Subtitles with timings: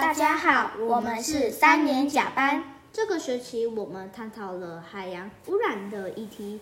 [0.00, 2.64] 大家好，我们是三年甲班。
[2.94, 6.58] 这个学期我们探讨了海洋污染的议题，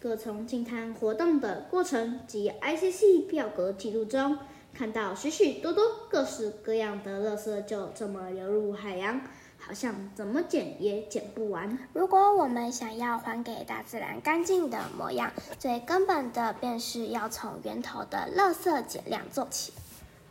[0.00, 4.38] 各从净滩活动的过程及 ICC 表格记录中，
[4.72, 9.20] 看到许许多多各式各样的垃圾就这么流入海洋，
[9.58, 11.76] 好像怎么捡也捡不完。
[11.92, 19.72] 如果我们想要还给大自然干净的模样，最根本的便是要从源头的垃圾减量做起。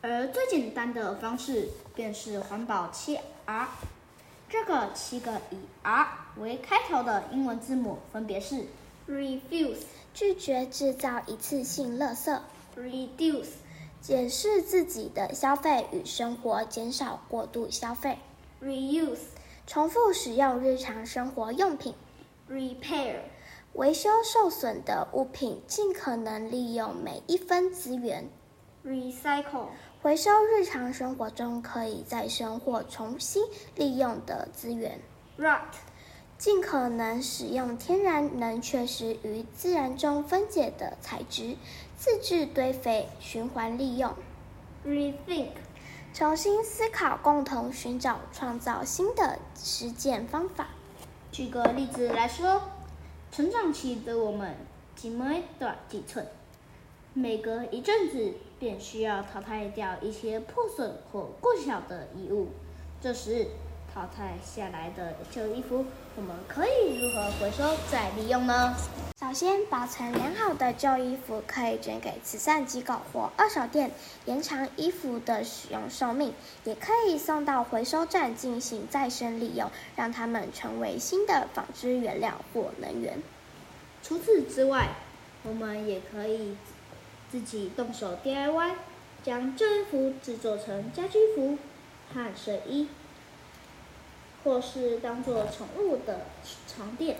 [0.01, 3.67] 而最简单的方式便是环保七 R。
[4.49, 6.07] 这个七个以 R
[6.37, 8.65] 为开头的英文字母分别是
[9.07, 9.81] ：refuse
[10.13, 12.39] 拒绝制造一次性垃圾
[12.77, 13.49] ；reduce
[14.01, 18.17] 检视自己的消费与生活，减少过度消费
[18.63, 19.19] ；reuse
[19.67, 21.93] 重复使用日常生活用品
[22.49, 23.17] ；repair
[23.73, 28.29] 维修受损的物品，尽可能利用每一分资源。
[28.83, 29.67] recycle
[30.01, 33.43] 回收日常生活中可以再生或重新
[33.75, 35.01] 利用的资源。
[35.37, 35.59] rot
[36.37, 41.57] 尽可能使用天然能确实于自然中分解的材质，
[41.97, 44.15] 自制堆肥，循环利用。
[44.85, 45.49] rethink
[46.13, 50.69] 重新思考，共同寻找创造新的实践方法。
[51.29, 52.61] 举个例子来说，
[53.33, 54.55] 成长期的我们
[54.95, 56.25] 几米短几寸。
[57.13, 62.49] 每隔一阵子，便需要淘汰掉一些破损或过小的衣物。
[63.01, 63.47] 这时，
[63.93, 65.85] 淘汰下来的旧衣服，
[66.17, 68.75] 我们可以如何回收再利用呢？
[69.19, 73.91] 首先，保存良好的旧衣服可以捐给慈善机构或二手店，
[74.25, 76.31] 延长衣服的使用寿命；
[76.65, 83.21] 也可以送到回收站进行再生利用，让它们成为新的纺织原料或能源。
[84.03, 84.89] 除此之外，
[85.43, 86.57] 我们也可以。
[87.31, 88.73] 自己动手 DIY，
[89.23, 91.57] 将旧衣服制作成家居服
[92.13, 92.87] 和睡衣，
[94.43, 96.21] 或是当做宠物的
[96.67, 97.17] 床垫。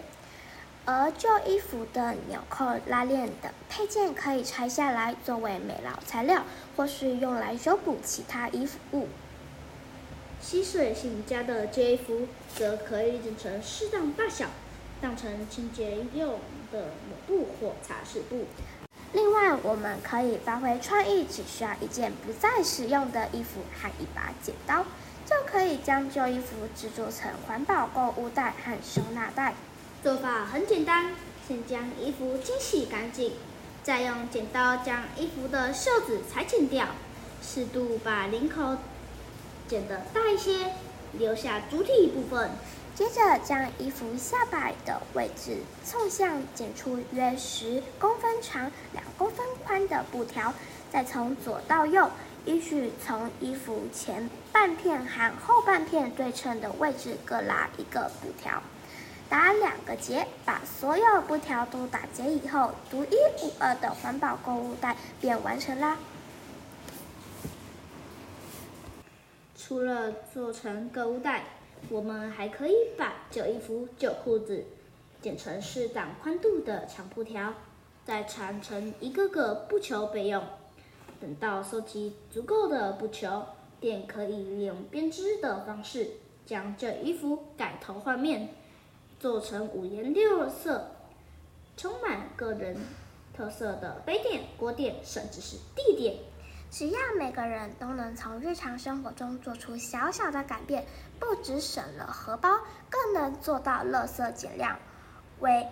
[0.85, 6.43] 而旧衣服的纽扣、拉链等配件可以拆下来作为美劳材料，
[6.75, 9.07] 或是用来修补其他衣服物。
[10.41, 14.47] 吸水性佳的旧衣服则可以剪成适当大小，
[14.99, 16.39] 当成清洁用
[16.71, 18.45] 的抹布或擦拭布。
[19.29, 24.83] 另外，我们可以发挥创意，只需要一件不再使用的衣服和一把剪刀，
[25.23, 29.53] 就可以将旧衣服制作成环保购物袋和收纳袋。
[30.01, 31.11] 做法很简单，
[31.47, 33.33] 先将衣服清洗干净，
[33.83, 36.87] 再用剪刀将衣服的袖子裁剪掉，
[37.39, 38.77] 适度把领口
[39.67, 40.73] 剪得大一些，
[41.13, 42.49] 留下主体部分。
[42.95, 50.53] 接着将衣服下摆的位置纵向剪出约十公分长、两公分宽的布条，
[50.91, 52.09] 再从左到右，
[52.43, 58.61] 依序从衣服前半片和后半片对称的位置各拉一个布条，
[59.29, 65.97] 打两个结，把所有布条都打结以后，独一无二的环保购物袋便完成啦。
[69.57, 71.43] 除了做成购物袋。
[71.89, 74.65] 我们还可以把旧衣服、旧裤子
[75.21, 77.53] 剪成适当宽度的长布条，
[78.05, 80.43] 再缠成一个个布球备用。
[81.21, 83.43] 等到收集足够的布球，
[83.79, 86.11] 便可以利用编织的方式，
[86.45, 88.49] 将旧衣服改头换面，
[89.19, 90.91] 做成五颜六色、
[91.75, 92.77] 充满个人
[93.35, 96.17] 特色的杯垫、锅垫，甚至是地垫。
[96.71, 100.85] 只要每个人都能从日常生活中做出小小的改变，
[101.19, 102.59] 不只省了荷包，
[102.89, 104.77] 更能做到垃圾减量，
[105.39, 105.67] 为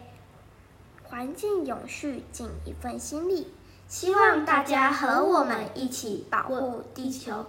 [1.04, 3.54] 环境永续尽一份心力。
[3.88, 7.46] 希望大家和我们一起保护地球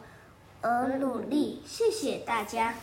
[0.61, 1.63] 而努力。
[1.67, 2.75] 谢谢大家。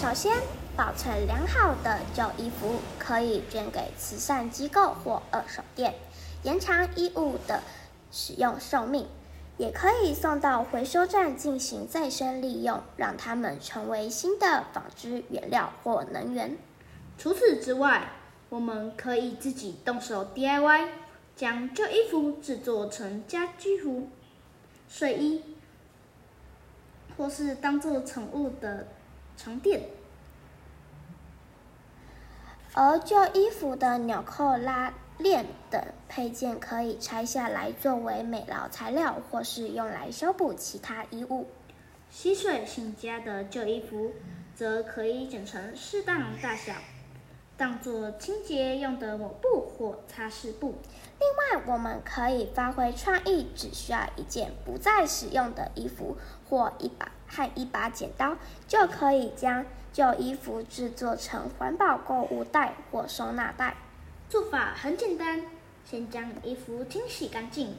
[0.00, 0.42] 首先，
[0.76, 5.94] 保存良好的旧衣服可以捐给慈善机构或二手店，
[6.42, 7.62] 延长衣物的
[8.10, 9.04] 使用寿命；
[9.56, 16.58] 也可以送到回收站进行再生利用，让它们成为新的纺织原料或能源。
[17.16, 18.10] 除此之外，
[18.48, 20.88] 我们可以自己动手 DIY，
[21.36, 24.08] 将旧衣服制作成家居服、
[24.88, 25.42] 睡衣，
[27.16, 28.88] 或是当做宠物的。
[29.36, 29.82] 床垫，
[32.76, 41.46] 而旧衣服的纽扣、拉链等配件可以拆下来作为美劳材料，或是用来修补其他衣物。
[42.10, 44.12] 吸水性佳的旧衣服
[44.56, 46.72] 则可以剪成适当大小，
[47.56, 50.74] 当做清洁用的抹布或擦拭布。
[51.20, 56.16] 另外，我们可以发挥创意，只需要一件不再使用的衣服
[56.48, 58.36] 或一把和一把剪刀，
[58.66, 63.76] 就可以将旧衣服制作成环保购物袋或收纳袋。
[64.28, 65.44] 做法很简单，
[65.84, 67.76] 先将衣服清洗干净，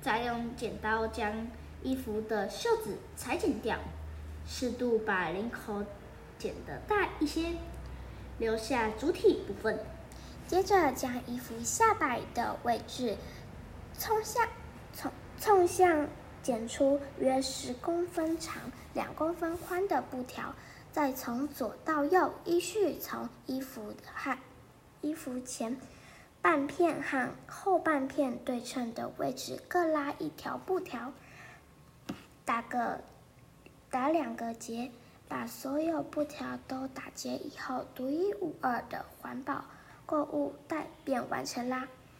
[0.00, 1.46] 再用剪刀将
[1.82, 3.76] 衣服的袖子裁剪掉，
[4.46, 5.84] 适度把领口
[6.38, 7.52] 剪得大一些，
[8.38, 9.78] 留下主体部分。
[10.46, 13.18] 接着将衣服下摆的位置
[13.98, 14.48] 冲向
[14.96, 16.08] 冲冲向
[16.42, 18.54] 剪出约十公分长、
[18.94, 20.54] 两公分宽的布条，
[20.90, 24.38] 再从左到右依序从衣服和
[25.02, 25.76] 衣服前
[26.40, 31.12] 半片和后半片对称的位置各拉一条布条，
[32.46, 33.00] 打个
[33.90, 34.90] 打两个结，
[35.28, 39.62] 把所有布条都打结以后，独一无二的环保。
[40.06, 41.86] 购物袋便完成啦。